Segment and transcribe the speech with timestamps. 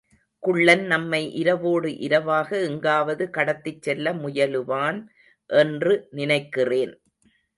[0.43, 4.99] குள்ளன் நம்மை இரவோடு இரவாக எங்காவது கடத்திச் செல்ல முயலுவான்
[5.49, 6.93] என்று நினைக்கிறேன்.